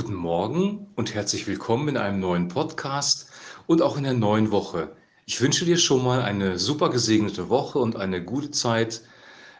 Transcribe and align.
Guten 0.00 0.14
Morgen 0.14 0.86
und 0.94 1.12
herzlich 1.12 1.48
willkommen 1.48 1.88
in 1.88 1.96
einem 1.96 2.20
neuen 2.20 2.46
Podcast 2.46 3.26
und 3.66 3.82
auch 3.82 3.96
in 3.96 4.04
der 4.04 4.14
neuen 4.14 4.52
Woche. 4.52 4.94
Ich 5.26 5.40
wünsche 5.40 5.64
dir 5.64 5.76
schon 5.76 6.04
mal 6.04 6.22
eine 6.22 6.56
super 6.56 6.88
gesegnete 6.88 7.48
Woche 7.48 7.80
und 7.80 7.96
eine 7.96 8.22
gute 8.24 8.52
Zeit 8.52 9.02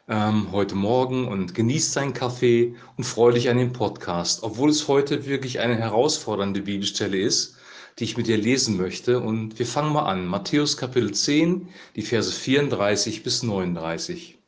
ähm, 0.07 0.53
heute 0.53 0.77
Morgen 0.77 1.27
und 1.27 1.57
genieß 1.57 1.91
deinen 1.91 2.13
Kaffee 2.13 2.77
und 2.97 3.03
freue 3.03 3.33
dich 3.33 3.51
an 3.51 3.57
den 3.57 3.73
Podcast, 3.73 4.45
obwohl 4.45 4.71
es 4.71 4.87
heute 4.87 5.27
wirklich 5.27 5.59
eine 5.59 5.75
herausfordernde 5.75 6.63
Bibelstelle 6.63 7.19
ist, 7.19 7.57
die 7.99 8.05
ich 8.05 8.17
mit 8.17 8.29
dir 8.29 8.39
lesen 8.39 8.77
möchte. 8.77 9.19
Und 9.19 9.59
wir 9.59 9.67
fangen 9.67 9.93
mal 9.93 10.07
an. 10.07 10.25
Matthäus 10.25 10.77
Kapitel 10.77 11.13
10, 11.13 11.69
die 11.97 12.03
Verse 12.03 12.31
34 12.31 13.25
bis 13.25 13.43
39. 13.43 14.39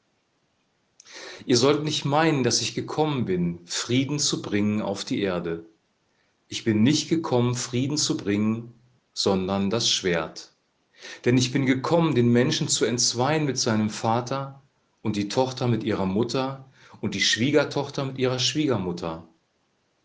Ihr 1.46 1.56
sollt 1.56 1.82
nicht 1.82 2.04
meinen, 2.04 2.44
dass 2.44 2.60
ich 2.60 2.76
gekommen 2.76 3.24
bin, 3.24 3.58
Frieden 3.64 4.20
zu 4.20 4.40
bringen 4.40 4.82
auf 4.82 5.04
die 5.04 5.20
Erde. 5.20 5.66
Ich 6.52 6.64
bin 6.64 6.82
nicht 6.82 7.08
gekommen, 7.08 7.54
Frieden 7.54 7.96
zu 7.96 8.16
bringen, 8.16 8.74
sondern 9.14 9.70
das 9.70 9.88
Schwert. 9.88 10.50
Denn 11.24 11.38
ich 11.38 11.52
bin 11.52 11.64
gekommen, 11.64 12.16
den 12.16 12.32
Menschen 12.32 12.66
zu 12.66 12.84
entzweien 12.84 13.44
mit 13.44 13.56
seinem 13.56 13.88
Vater 13.88 14.60
und 15.00 15.14
die 15.14 15.28
Tochter 15.28 15.68
mit 15.68 15.84
ihrer 15.84 16.06
Mutter 16.06 16.68
und 17.00 17.14
die 17.14 17.20
Schwiegertochter 17.20 18.04
mit 18.04 18.18
ihrer 18.18 18.40
Schwiegermutter. 18.40 19.28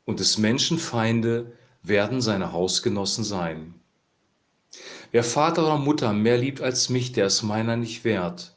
Und 0.06 0.20
des 0.20 0.38
Menschen 0.38 0.78
Feinde 0.78 1.52
werden 1.82 2.22
seine 2.22 2.52
Hausgenossen 2.52 3.24
sein. 3.24 3.74
Wer 5.12 5.24
Vater 5.24 5.64
oder 5.64 5.78
Mutter 5.78 6.14
mehr 6.14 6.38
liebt 6.38 6.62
als 6.62 6.90
mich, 6.90 7.12
der 7.12 7.26
ist 7.26 7.42
meiner 7.42 7.76
nicht 7.76 8.04
wert. 8.04 8.56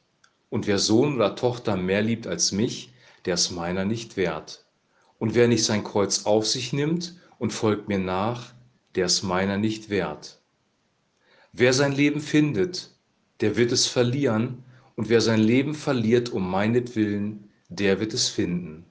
Und 0.50 0.66
wer 0.66 0.78
Sohn 0.78 1.14
oder 1.14 1.36
Tochter 1.36 1.74
mehr 1.74 2.02
liebt 2.02 2.26
als 2.26 2.52
mich, 2.52 2.92
der 3.24 3.34
ist 3.34 3.50
meiner 3.50 3.86
nicht 3.86 4.18
wert. 4.18 4.66
Und 5.18 5.34
wer 5.34 5.48
nicht 5.48 5.64
sein 5.64 5.84
Kreuz 5.84 6.26
auf 6.26 6.46
sich 6.46 6.74
nimmt 6.74 7.14
und 7.38 7.52
folgt 7.52 7.88
mir 7.88 7.98
nach, 7.98 8.52
der 8.94 9.06
ist 9.06 9.22
meiner 9.22 9.56
nicht 9.56 9.90
wert. 9.90 10.40
Wer 11.52 11.72
sein 11.72 11.92
Leben 11.92 12.20
findet, 12.20 12.90
der 13.40 13.56
wird 13.56 13.72
es 13.72 13.86
verlieren, 13.86 14.64
und 14.96 15.08
wer 15.08 15.20
sein 15.20 15.40
Leben 15.40 15.74
verliert 15.74 16.30
um 16.30 16.50
meinetwillen, 16.50 17.50
der 17.68 18.00
wird 18.00 18.12
es 18.12 18.28
finden. 18.28 18.84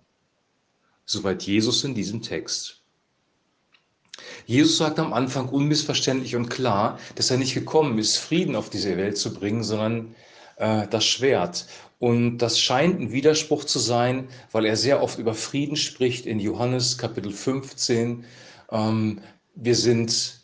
Soweit 1.06 1.44
Jesus 1.44 1.84
in 1.84 1.96
diesem 1.96 2.22
Text. 2.22 2.82
Jesus 4.46 4.78
sagt 4.78 5.00
am 5.00 5.12
Anfang 5.12 5.50
unmissverständlich 5.50 6.38
und 6.38 6.50
klar, 6.50 6.98
dass 7.16 7.30
er 7.30 7.38
nicht 7.38 7.54
gekommen 7.54 8.00
ist, 8.00 8.18
Frieden 8.18 8.56
auf 8.56 8.70
diese 8.70 8.96
Welt 8.96 9.18
zu 9.18 9.34
bringen, 9.34 9.64
sondern 9.64 10.16
äh, 10.58 10.88
das 10.88 11.06
Schwert. 11.06 11.68
Und 12.00 12.40
das 12.40 12.60
scheint 12.60 13.00
ein 13.00 13.12
Widerspruch 13.12 13.64
zu 13.64 13.80
sein, 13.80 14.28
weil 14.52 14.66
er 14.66 14.76
sehr 14.76 15.02
oft 15.02 15.18
über 15.18 15.34
Frieden 15.34 15.76
spricht 15.76 16.26
in 16.26 16.40
Johannes 16.40 16.98
Kapitel 16.98 17.32
15. 17.32 18.26
Ähm, 18.72 19.22
wir 19.56 19.76
sind 19.76 20.38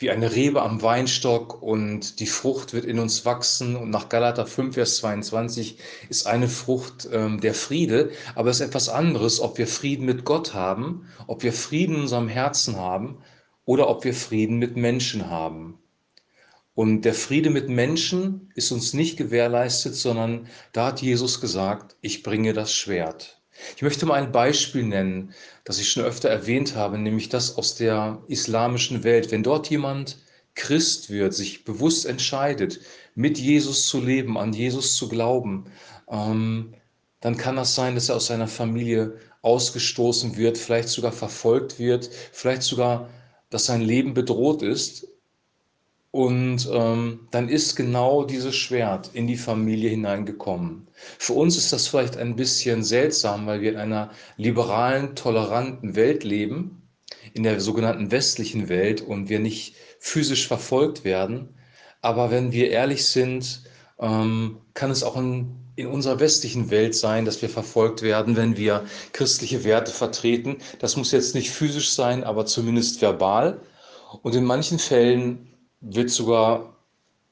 wie 0.00 0.10
eine 0.10 0.32
Rebe 0.32 0.62
am 0.62 0.80
Weinstock 0.80 1.60
und 1.60 2.20
die 2.20 2.26
Frucht 2.26 2.72
wird 2.72 2.84
in 2.84 3.00
uns 3.00 3.24
wachsen. 3.24 3.74
Und 3.74 3.90
nach 3.90 4.08
Galater 4.08 4.46
5, 4.46 4.74
Vers 4.74 4.98
22 4.98 5.78
ist 6.08 6.26
eine 6.26 6.48
Frucht 6.48 7.08
ähm, 7.12 7.40
der 7.40 7.54
Friede, 7.54 8.10
aber 8.36 8.50
es 8.50 8.60
ist 8.60 8.68
etwas 8.68 8.88
anderes, 8.88 9.40
ob 9.40 9.58
wir 9.58 9.66
Frieden 9.66 10.06
mit 10.06 10.24
Gott 10.24 10.54
haben, 10.54 11.08
ob 11.26 11.42
wir 11.42 11.52
Frieden 11.52 11.96
in 11.96 12.02
unserem 12.02 12.28
Herzen 12.28 12.76
haben 12.76 13.18
oder 13.64 13.88
ob 13.88 14.04
wir 14.04 14.14
Frieden 14.14 14.58
mit 14.58 14.76
Menschen 14.76 15.28
haben. 15.28 15.78
Und 16.78 17.02
der 17.02 17.14
Friede 17.14 17.50
mit 17.50 17.68
Menschen 17.68 18.52
ist 18.54 18.70
uns 18.70 18.94
nicht 18.94 19.16
gewährleistet, 19.16 19.96
sondern 19.96 20.46
da 20.72 20.86
hat 20.86 21.02
Jesus 21.02 21.40
gesagt, 21.40 21.96
ich 22.02 22.22
bringe 22.22 22.52
das 22.52 22.72
Schwert. 22.72 23.42
Ich 23.74 23.82
möchte 23.82 24.06
mal 24.06 24.14
ein 24.14 24.30
Beispiel 24.30 24.84
nennen, 24.84 25.34
das 25.64 25.80
ich 25.80 25.90
schon 25.90 26.04
öfter 26.04 26.28
erwähnt 26.28 26.76
habe, 26.76 26.96
nämlich 26.96 27.28
das 27.28 27.56
aus 27.56 27.74
der 27.74 28.22
islamischen 28.28 29.02
Welt. 29.02 29.32
Wenn 29.32 29.42
dort 29.42 29.68
jemand 29.70 30.18
Christ 30.54 31.10
wird, 31.10 31.34
sich 31.34 31.64
bewusst 31.64 32.06
entscheidet, 32.06 32.78
mit 33.16 33.40
Jesus 33.40 33.88
zu 33.88 34.00
leben, 34.00 34.38
an 34.38 34.52
Jesus 34.52 34.94
zu 34.94 35.08
glauben, 35.08 35.64
ähm, 36.08 36.74
dann 37.18 37.36
kann 37.36 37.56
das 37.56 37.74
sein, 37.74 37.96
dass 37.96 38.08
er 38.08 38.14
aus 38.14 38.28
seiner 38.28 38.46
Familie 38.46 39.18
ausgestoßen 39.42 40.36
wird, 40.36 40.56
vielleicht 40.56 40.90
sogar 40.90 41.10
verfolgt 41.10 41.80
wird, 41.80 42.08
vielleicht 42.30 42.62
sogar, 42.62 43.10
dass 43.50 43.66
sein 43.66 43.80
Leben 43.80 44.14
bedroht 44.14 44.62
ist. 44.62 45.08
Und 46.10 46.68
ähm, 46.72 47.28
dann 47.30 47.48
ist 47.48 47.76
genau 47.76 48.24
dieses 48.24 48.56
Schwert 48.56 49.10
in 49.12 49.26
die 49.26 49.36
Familie 49.36 49.90
hineingekommen. 49.90 50.88
Für 51.18 51.34
uns 51.34 51.56
ist 51.58 51.72
das 51.72 51.86
vielleicht 51.86 52.16
ein 52.16 52.34
bisschen 52.34 52.82
seltsam, 52.82 53.46
weil 53.46 53.60
wir 53.60 53.72
in 53.72 53.76
einer 53.76 54.10
liberalen, 54.36 55.14
toleranten 55.14 55.96
Welt 55.96 56.24
leben, 56.24 56.88
in 57.34 57.42
der 57.42 57.60
sogenannten 57.60 58.10
westlichen 58.10 58.70
Welt 58.70 59.02
und 59.02 59.28
wir 59.28 59.38
nicht 59.38 59.74
physisch 59.98 60.48
verfolgt 60.48 61.04
werden. 61.04 61.54
Aber 62.00 62.30
wenn 62.30 62.52
wir 62.52 62.70
ehrlich 62.70 63.04
sind, 63.06 63.64
ähm, 63.98 64.58
kann 64.72 64.90
es 64.90 65.02
auch 65.02 65.16
in, 65.16 65.56
in 65.76 65.88
unserer 65.88 66.20
westlichen 66.20 66.70
Welt 66.70 66.94
sein, 66.94 67.26
dass 67.26 67.42
wir 67.42 67.50
verfolgt 67.50 68.00
werden, 68.00 68.34
wenn 68.34 68.56
wir 68.56 68.84
christliche 69.12 69.62
Werte 69.62 69.92
vertreten. 69.92 70.56
Das 70.78 70.96
muss 70.96 71.12
jetzt 71.12 71.34
nicht 71.34 71.50
physisch 71.50 71.90
sein, 71.90 72.24
aber 72.24 72.46
zumindest 72.46 73.02
verbal. 73.02 73.60
Und 74.22 74.34
in 74.34 74.44
manchen 74.44 74.78
Fällen 74.78 75.48
wird 75.80 76.10
sogar 76.10 76.74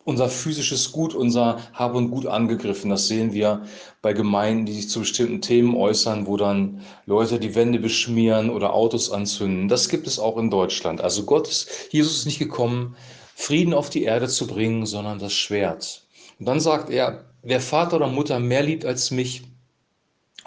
unser 0.05 0.29
physisches 0.29 0.93
Gut, 0.93 1.15
unser 1.15 1.59
Hab 1.75 1.97
und 1.97 2.11
Gut 2.12 2.27
angegriffen. 2.27 2.91
Das 2.91 3.09
sehen 3.09 3.33
wir 3.33 3.67
bei 4.03 4.12
Gemeinden, 4.12 4.65
die 4.65 4.73
sich 4.73 4.89
zu 4.89 5.01
bestimmten 5.01 5.41
Themen 5.41 5.75
äußern, 5.75 6.29
wo 6.29 6.37
dann 6.37 6.81
Leute 7.07 7.41
die 7.41 7.57
Wände 7.57 7.81
beschmieren 7.81 8.49
oder 8.49 8.73
Autos 8.73 9.11
anzünden. 9.11 9.69
Das 9.69 9.89
gibt 9.89 10.07
es 10.07 10.21
auch 10.21 10.37
in 10.39 10.49
Deutschland. 10.49 11.01
Also 11.01 11.25
Gott 11.25 11.49
ist, 11.49 11.89
Jesus 11.91 12.19
ist 12.19 12.27
nicht 12.27 12.39
gekommen, 12.39 12.97
Frieden 13.34 13.75
auf 13.75 13.91
die 13.91 14.05
Erde 14.05 14.29
zu 14.29 14.47
bringen, 14.47 14.87
sondern 14.87 15.19
das 15.19 15.33
Schwert. 15.33 16.07
Und 16.39 16.47
dann 16.47 16.61
sagt 16.61 16.89
er, 16.89 17.25
wer 17.43 17.61
Vater 17.61 17.97
oder 17.97 18.07
Mutter 18.07 18.39
mehr 18.39 18.63
liebt 18.63 18.84
als 18.84 19.11
mich, 19.11 19.43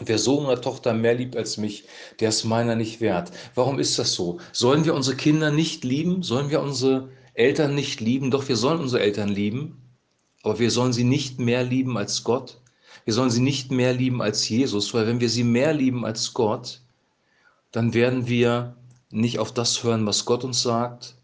Wer 0.01 0.17
Sohn 0.17 0.45
oder 0.45 0.61
Tochter 0.61 0.93
mehr 0.93 1.13
liebt 1.13 1.35
als 1.35 1.57
mich, 1.57 1.83
der 2.21 2.29
ist 2.29 2.45
meiner 2.45 2.77
nicht 2.77 3.01
wert. 3.01 3.31
Warum 3.53 3.79
ist 3.79 3.99
das 3.99 4.13
so? 4.13 4.39
Sollen 4.53 4.85
wir 4.85 4.93
unsere 4.93 5.17
Kinder 5.17 5.51
nicht 5.51 5.83
lieben? 5.83 6.23
Sollen 6.23 6.49
wir 6.49 6.61
unsere 6.61 7.09
Eltern 7.39 7.73
nicht 7.73 8.01
lieben, 8.01 8.31
doch 8.31 8.49
wir 8.49 8.57
sollen 8.57 8.81
unsere 8.81 9.01
Eltern 9.01 9.29
lieben, 9.29 9.81
aber 10.43 10.59
wir 10.59 10.71
sollen 10.71 10.91
sie 10.91 11.05
nicht 11.05 11.39
mehr 11.39 11.63
lieben 11.63 11.97
als 11.97 12.25
Gott. 12.25 12.59
Wir 13.05 13.13
sollen 13.13 13.29
sie 13.29 13.39
nicht 13.39 13.71
mehr 13.71 13.93
lieben 13.93 14.21
als 14.21 14.49
Jesus, 14.49 14.93
weil 14.93 15.07
wenn 15.07 15.21
wir 15.21 15.29
sie 15.29 15.45
mehr 15.45 15.73
lieben 15.73 16.03
als 16.05 16.33
Gott, 16.33 16.81
dann 17.71 17.93
werden 17.93 18.27
wir 18.27 18.75
nicht 19.09 19.39
auf 19.39 19.53
das 19.53 19.83
hören, 19.83 20.05
was 20.05 20.25
Gott 20.25 20.43
uns 20.43 20.61
sagt, 20.61 21.15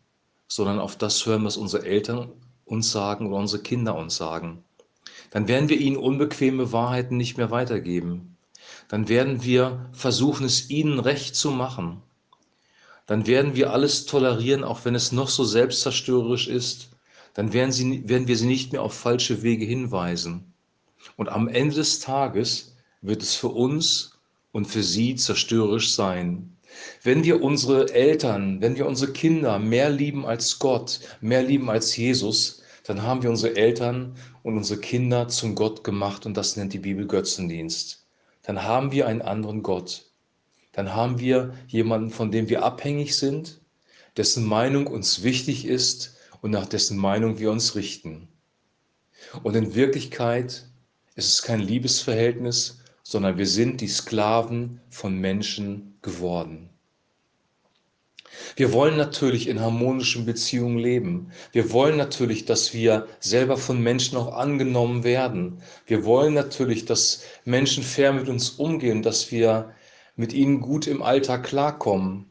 sondern 0.48 0.80
auf 0.80 0.96
das 0.96 1.26
hören, 1.26 1.44
was 1.44 1.58
unsere 1.58 1.86
Eltern 1.86 2.32
uns 2.64 2.92
sagen 2.92 3.28
oder 3.28 3.38
unsere 3.38 3.62
Kinder 3.62 3.96
uns 3.96 4.16
sagen. 4.16 4.64
Dann 5.32 5.50
werden 5.50 5.68
wir 5.68 5.78
ihnen 5.78 5.98
unbequeme 5.98 6.72
Wahrheiten 6.72 7.18
nicht 7.18 7.36
mehr 7.36 7.52
weitergeben. 7.52 8.38
Dann 8.88 9.10
werden 9.10 9.44
wir 9.44 9.90
versuchen, 9.92 10.46
es 10.46 10.70
ihnen 10.70 11.00
recht 11.00 11.36
zu 11.36 11.52
machen 11.52 12.02
dann 13.06 13.28
werden 13.28 13.56
wir 13.56 13.72
alles 13.72 14.06
tolerieren, 14.06 14.64
auch 14.64 14.84
wenn 14.84 14.96
es 14.96 15.12
noch 15.12 15.30
so 15.30 15.44
selbstzerstörerisch 15.44 16.48
ist. 16.48 16.90
Dann 17.36 17.54
werden, 17.54 17.72
sie, 17.72 18.08
werden 18.10 18.28
wir 18.28 18.38
sie 18.38 18.48
nicht 18.48 18.72
mehr 18.72 18.82
auf 18.82 18.94
falsche 18.94 19.44
Wege 19.44 19.66
hinweisen. 19.66 20.54
Und 21.16 21.30
am 21.30 21.48
Ende 21.48 21.76
des 21.76 22.00
Tages 22.00 22.76
wird 23.02 23.22
es 23.22 23.36
für 23.36 23.50
uns 23.50 24.18
und 24.52 24.66
für 24.66 24.82
sie 24.82 25.16
zerstörerisch 25.16 25.94
sein. 25.94 26.58
Wenn 27.04 27.24
wir 27.24 27.44
unsere 27.44 27.94
Eltern, 27.94 28.62
wenn 28.62 28.76
wir 28.76 28.88
unsere 28.88 29.14
Kinder 29.14 29.60
mehr 29.60 29.90
lieben 29.90 30.26
als 30.26 30.60
Gott, 30.60 31.00
mehr 31.22 31.44
lieben 31.44 31.70
als 31.70 31.96
Jesus, 31.96 32.64
dann 32.86 33.04
haben 33.04 33.22
wir 33.22 33.30
unsere 33.30 33.56
Eltern 33.56 34.16
und 34.44 34.58
unsere 34.58 34.80
Kinder 34.80 35.28
zum 35.28 35.56
Gott 35.56 35.84
gemacht 35.84 36.26
und 36.26 36.36
das 36.36 36.58
nennt 36.58 36.74
die 36.74 36.80
Bibel 36.80 37.08
Götzendienst. 37.08 38.06
Dann 38.44 38.64
haben 38.64 38.92
wir 38.92 39.08
einen 39.08 39.22
anderen 39.22 39.64
Gott 39.64 40.06
dann 40.76 40.94
haben 40.94 41.20
wir 41.20 41.54
jemanden, 41.68 42.10
von 42.10 42.32
dem 42.32 42.50
wir 42.50 42.64
abhängig 42.64 43.16
sind, 43.16 43.62
dessen 44.18 44.46
Meinung 44.46 44.88
uns 44.88 45.24
wichtig 45.24 45.66
ist 45.66 46.18
und 46.42 46.52
nach 46.52 46.66
dessen 46.66 46.98
Meinung 46.98 47.40
wir 47.40 47.50
uns 47.50 47.76
richten. 47.76 48.28
Und 49.42 49.56
in 49.56 49.74
Wirklichkeit 49.74 50.66
ist 51.16 51.30
es 51.30 51.42
kein 51.44 51.62
Liebesverhältnis, 51.62 52.80
sondern 53.04 53.38
wir 53.38 53.48
sind 53.48 53.80
die 53.80 53.88
Sklaven 53.88 54.82
von 54.90 55.18
Menschen 55.18 55.98
geworden. 56.02 56.70
Wir 58.58 58.74
wollen 58.74 58.98
natürlich 58.98 59.48
in 59.48 59.62
harmonischen 59.62 60.26
Beziehungen 60.26 60.78
leben. 60.78 61.32
Wir 61.54 61.72
wollen 61.72 61.96
natürlich, 61.96 62.44
dass 62.44 62.74
wir 62.74 63.08
selber 63.22 63.56
von 63.56 63.82
Menschen 63.82 64.18
auch 64.18 64.34
angenommen 64.34 65.06
werden. 65.06 65.62
Wir 65.86 66.04
wollen 66.04 66.34
natürlich, 66.34 66.84
dass 66.84 67.24
Menschen 67.46 67.82
fair 67.82 68.12
mit 68.12 68.28
uns 68.28 68.50
umgehen, 68.50 69.04
dass 69.04 69.32
wir 69.32 69.74
mit 70.16 70.34
ihnen 70.34 70.62
gut 70.62 70.88
im 70.88 71.02
Alltag 71.02 71.44
klarkommen. 71.44 72.30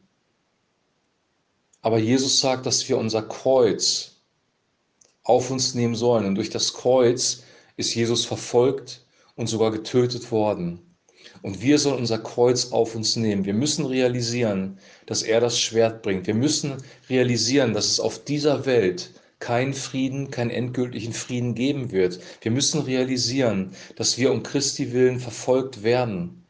Aber 1.83 1.99
Jesus 1.99 2.41
sagt, 2.41 2.65
dass 2.67 2.89
wir 2.89 2.97
unser 2.97 3.23
Kreuz 3.23 4.15
auf 5.23 5.51
uns 5.51 5.75
nehmen 5.75 5.95
sollen. 5.95 6.27
Und 6.27 6.37
durch 6.37 6.51
das 6.51 6.73
Kreuz 6.73 7.43
ist 7.77 7.95
Jesus 7.95 8.25
verfolgt 8.25 9.05
und 9.37 9.49
sogar 9.49 9.71
getötet 9.71 10.31
worden. 10.31 10.81
Und 11.43 11.61
wir 11.61 11.79
sollen 11.79 11.99
unser 11.99 12.19
Kreuz 12.19 12.73
auf 12.73 12.95
uns 12.95 13.17
nehmen. 13.17 13.45
Wir 13.45 13.55
müssen 13.55 13.85
realisieren, 13.85 14.79
dass 15.07 15.23
er 15.23 15.41
das 15.41 15.59
Schwert 15.59 16.03
bringt. 16.03 16.27
Wir 16.27 16.35
müssen 16.35 16.77
realisieren, 17.09 17.75
dass 17.75 17.87
es 17.87 18.01
auf 18.01 18.25
dieser 18.25 18.65
Welt 18.65 19.11
keinen 19.41 19.75
Frieden, 19.75 20.31
keinen 20.31 20.51
endgültigen 20.51 21.13
Frieden 21.13 21.55
geben 21.55 21.91
wird. 21.91 22.19
Wir 22.41 22.51
müssen 22.51 22.81
realisieren, 22.81 23.73
dass 23.97 24.17
wir 24.17 24.33
um 24.33 24.43
Christi 24.43 24.93
willen 24.93 25.21
verfolgt 25.21 25.83
werden. 25.83 26.44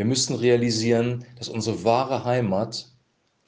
Wir 0.00 0.06
müssen 0.06 0.34
realisieren, 0.34 1.26
dass 1.36 1.50
unsere 1.50 1.84
wahre 1.84 2.24
Heimat, 2.24 2.88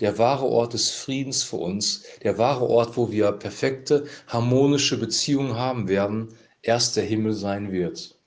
der 0.00 0.18
wahre 0.18 0.44
Ort 0.44 0.74
des 0.74 0.90
Friedens 0.90 1.42
für 1.42 1.56
uns, 1.56 2.02
der 2.22 2.36
wahre 2.36 2.68
Ort, 2.68 2.94
wo 2.98 3.10
wir 3.10 3.32
perfekte, 3.32 4.04
harmonische 4.26 5.00
Beziehungen 5.00 5.54
haben 5.54 5.88
werden, 5.88 6.28
erst 6.60 6.98
der 6.98 7.04
Himmel 7.04 7.32
sein 7.32 7.72
wird. 7.72 8.18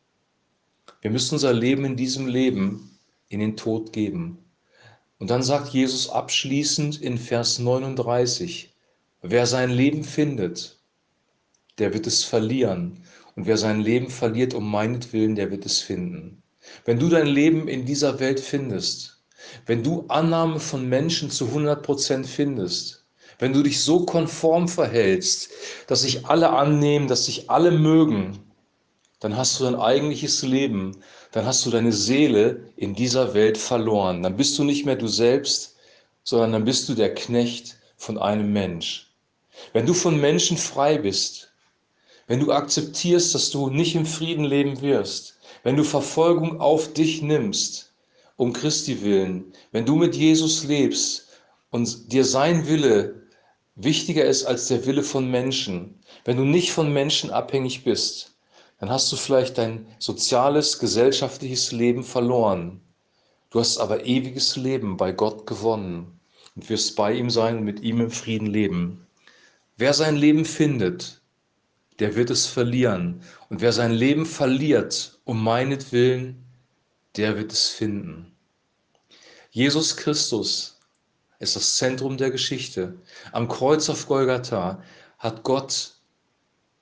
Wir 1.02 1.12
müssen 1.12 1.36
unser 1.36 1.54
Leben 1.54 1.86
in 1.86 1.98
diesem 1.98 2.26
Leben 2.26 2.98
in 3.30 3.42
den 3.42 3.58
Tod 3.58 3.94
geben. 3.94 4.40
Und 5.20 5.30
dann 5.30 5.44
sagt 5.44 5.68
Jesus 5.68 6.10
abschließend 6.10 7.00
in 7.00 7.20
Vers 7.20 7.60
39, 7.60 8.74
wer 9.22 9.46
sein 9.46 9.70
Leben 9.70 10.04
findet, 10.04 10.80
der 11.78 11.94
wird 11.94 12.08
es 12.08 12.24
verlieren. 12.24 13.04
Und 13.36 13.46
wer 13.46 13.58
sein 13.58 13.82
Leben 13.82 14.10
verliert 14.10 14.56
um 14.56 14.68
meinetwillen, 14.72 15.36
der 15.36 15.52
wird 15.52 15.68
es 15.68 15.80
finden. 15.80 16.42
Wenn 16.86 17.00
du 17.00 17.10
dein 17.10 17.28
Leben 17.28 17.68
in 17.68 17.86
dieser 17.86 18.20
Welt 18.20 18.40
findest, 18.40 19.24
wenn 19.66 19.84
du 19.84 20.06
Annahme 20.08 20.60
von 20.60 20.88
Menschen 20.88 21.30
zu 21.30 21.48
100 21.48 21.84
Prozent 21.84 22.28
findest, 22.28 23.06
wenn 23.40 23.54
du 23.54 23.64
dich 23.64 23.82
so 23.82 24.06
konform 24.06 24.68
verhältst, 24.68 25.50
dass 25.88 26.02
sich 26.02 26.26
alle 26.26 26.50
annehmen, 26.50 27.08
dass 27.08 27.26
sich 27.26 27.50
alle 27.50 27.72
mögen, 27.72 28.40
dann 29.20 29.36
hast 29.36 29.60
du 29.60 29.64
dein 29.64 29.76
eigentliches 29.76 30.44
Leben, 30.44 30.98
dann 31.32 31.46
hast 31.46 31.66
du 31.66 31.70
deine 31.70 31.92
Seele 31.92 32.70
in 32.76 32.96
dieser 32.96 33.34
Welt 33.34 33.58
verloren. 33.58 34.24
Dann 34.24 34.38
bist 34.38 34.58
du 34.58 34.64
nicht 34.64 34.86
mehr 34.86 34.96
du 34.96 35.08
selbst, 35.08 35.76
sondern 36.24 36.52
dann 36.52 36.66
bist 36.66 36.88
du 36.90 36.94
der 36.94 37.14
Knecht 37.14 37.78
von 37.98 38.18
einem 38.18 38.54
Mensch. 38.54 39.14
Wenn 39.74 39.86
du 39.86 39.94
von 39.94 40.20
Menschen 40.20 40.58
frei 40.58 40.98
bist, 40.98 41.45
wenn 42.28 42.40
du 42.40 42.52
akzeptierst, 42.52 43.36
dass 43.36 43.50
du 43.52 43.70
nicht 43.70 43.96
im 43.96 44.06
Frieden 44.06 44.46
leben 44.46 44.82
wirst, 44.82 45.38
wenn 45.64 45.76
du 45.76 45.84
Verfolgung 45.84 46.60
auf 46.60 46.94
dich 46.94 47.22
nimmst, 47.22 47.92
um 48.36 48.54
Christi 48.54 49.02
willen, 49.02 49.54
wenn 49.72 49.86
du 49.86 49.96
mit 49.96 50.16
Jesus 50.16 50.64
lebst 50.64 51.28
und 51.70 52.12
dir 52.12 52.26
sein 52.26 52.68
Wille 52.68 53.24
wichtiger 53.76 54.26
ist 54.26 54.46
als 54.46 54.68
der 54.68 54.86
Wille 54.86 55.04
von 55.04 55.30
Menschen, 55.30 56.00
wenn 56.24 56.38
du 56.38 56.44
nicht 56.44 56.72
von 56.72 56.92
Menschen 56.92 57.30
abhängig 57.30 57.84
bist, 57.84 58.36
dann 58.80 58.90
hast 58.90 59.12
du 59.12 59.16
vielleicht 59.16 59.58
dein 59.58 59.88
soziales, 60.00 60.80
gesellschaftliches 60.80 61.72
Leben 61.72 62.04
verloren. 62.04 62.82
Du 63.52 63.60
hast 63.60 63.78
aber 63.78 64.06
ewiges 64.06 64.56
Leben 64.56 64.98
bei 64.98 65.12
Gott 65.12 65.48
gewonnen 65.48 66.20
und 66.56 66.70
wirst 66.70 66.96
bei 66.96 67.14
ihm 67.14 67.30
sein 67.30 67.60
und 67.60 67.64
mit 67.64 67.82
ihm 67.82 68.02
im 68.02 68.12
Frieden 68.12 68.48
leben. 68.48 69.06
Wer 69.78 69.94
sein 69.94 70.16
Leben 70.16 70.46
findet, 70.46 71.22
der 72.00 72.16
wird 72.16 72.30
es 72.30 72.46
verlieren. 72.46 73.22
Und 73.50 73.62
wer 73.62 73.72
sein 73.72 73.92
Leben 73.92 74.26
verliert, 74.26 75.20
um 75.24 75.44
meinetwillen, 75.44 76.44
der 77.16 77.38
wird 77.38 77.52
es 77.52 77.70
finden. 77.70 78.32
Jesus 79.52 79.96
Christus 79.96 80.80
ist 81.40 81.56
das 81.56 81.78
Zentrum 81.78 82.18
der 82.18 82.32
Geschichte. 82.32 83.00
Am 83.32 83.48
Kreuz 83.48 83.90
auf 83.90 84.08
Golgatha 84.08 84.82
hat 85.18 85.44
Gott 85.44 85.94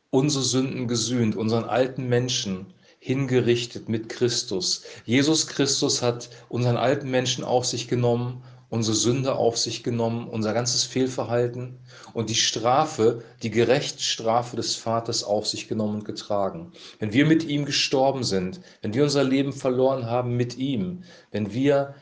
unsere 0.09 0.43
Sünden 0.43 0.87
gesühnt, 0.87 1.35
unseren 1.35 1.65
alten 1.65 2.07
Menschen 2.07 2.73
hingerichtet 2.99 3.89
mit 3.89 4.09
Christus. 4.09 4.83
Jesus 5.05 5.47
Christus 5.47 6.01
hat 6.01 6.29
unseren 6.49 6.77
alten 6.77 7.11
Menschen 7.11 7.43
auf 7.43 7.65
sich 7.65 7.87
genommen, 7.87 8.43
unsere 8.73 8.97
Sünde 8.97 9.35
auf 9.35 9.55
sich 9.55 9.83
genommen, 9.83 10.27
unser 10.27 10.51
ganzes 10.51 10.83
Fehlverhalten 10.83 11.77
und 12.13 12.31
die 12.31 12.35
Strafe, 12.35 13.21
die 13.43 13.51
gerechte 13.51 14.01
Strafe 14.01 14.55
des 14.55 14.75
Vaters 14.75 15.23
auf 15.23 15.45
sich 15.45 15.67
genommen 15.67 15.97
und 15.97 16.05
getragen. 16.05 16.71
Wenn 16.97 17.13
wir 17.13 17.27
mit 17.27 17.43
ihm 17.43 17.65
gestorben 17.65 18.23
sind, 18.23 18.61
wenn 18.81 18.95
wir 18.95 19.03
unser 19.03 19.23
Leben 19.23 19.53
verloren 19.53 20.07
haben 20.07 20.35
mit 20.37 20.57
ihm, 20.57 21.03
wenn 21.29 21.53
wir 21.53 21.93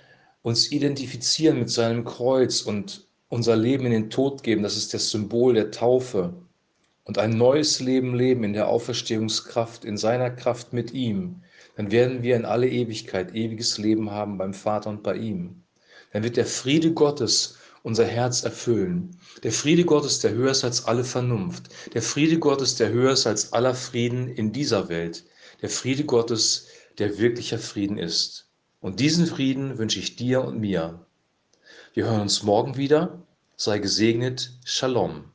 uns 0.44 0.72
identifizieren 0.72 1.60
mit 1.60 1.70
seinem 1.70 2.06
Kreuz 2.06 2.62
und 2.62 3.06
unser 3.28 3.58
Leben 3.58 3.86
in 3.86 3.92
den 3.92 4.10
Tod 4.10 4.42
geben, 4.42 4.64
das 4.64 4.78
ist 4.78 4.94
das 4.94 5.10
Symbol 5.10 5.56
der 5.56 5.72
Taufe, 5.72 6.34
und 7.04 7.18
ein 7.18 7.32
neues 7.38 7.82
Leben 7.82 8.16
leben 8.16 8.46
in 8.46 8.54
der 8.54 8.70
Auferstehungskraft, 8.70 9.84
in 9.84 9.98
seiner 9.98 10.30
Kraft 10.30 10.72
mit 10.72 10.94
ihm, 10.94 11.44
dann 11.76 11.92
werden 11.92 12.24
wir 12.24 12.38
in 12.38 12.46
alle 12.46 12.70
Ewigkeit 12.70 13.36
ewiges 13.36 13.78
Leben 13.78 14.12
haben 14.12 14.38
beim 14.38 14.54
Vater 14.54 14.90
und 14.90 15.04
bei 15.04 15.16
ihm. 15.16 15.61
Dann 16.12 16.24
wird 16.24 16.38
der 16.38 16.46
Friede 16.46 16.94
Gottes 16.94 17.58
unser 17.84 18.06
Herz 18.06 18.44
erfüllen. 18.44 19.18
Der 19.44 19.52
Friede 19.52 19.86
Gottes, 19.86 20.20
der 20.20 20.32
höher 20.32 20.52
ist 20.52 20.64
als 20.64 20.86
alle 20.86 21.04
Vernunft. 21.04 21.70
Der 21.94 22.02
Friede 22.02 22.38
Gottes, 22.38 22.76
der 22.76 22.90
höher 22.90 23.14
ist 23.14 23.26
als 23.26 23.54
aller 23.54 23.74
Frieden 23.74 24.28
in 24.28 24.52
dieser 24.52 24.90
Welt. 24.90 25.24
Der 25.62 25.70
Friede 25.70 26.06
Gottes, 26.06 26.68
der 27.00 27.18
wirklicher 27.18 27.58
Frieden 27.58 27.98
ist. 27.98 28.48
Und 28.80 29.00
diesen 29.00 29.26
Frieden 29.26 29.78
wünsche 29.78 30.00
ich 30.00 30.16
dir 30.16 30.44
und 30.44 30.60
mir. 30.60 31.06
Wir 31.94 32.06
hören 32.06 32.22
uns 32.22 32.44
morgen 32.44 32.78
wieder. 32.78 33.26
Sei 33.56 33.80
gesegnet. 33.80 34.52
Shalom. 34.66 35.26